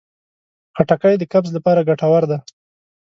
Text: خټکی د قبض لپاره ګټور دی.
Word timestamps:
خټکی 0.75 1.15
د 1.19 1.23
قبض 1.33 1.49
لپاره 1.57 1.85
ګټور 1.89 2.23
دی. 2.29 2.37